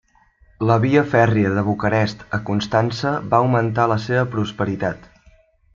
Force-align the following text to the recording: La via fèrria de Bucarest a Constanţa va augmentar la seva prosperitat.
La 0.69 0.77
via 0.85 1.03
fèrria 1.11 1.51
de 1.57 1.63
Bucarest 1.67 2.25
a 2.39 2.41
Constanţa 2.49 3.13
va 3.35 3.43
augmentar 3.45 3.87
la 3.95 4.03
seva 4.09 4.29
prosperitat. 4.37 5.09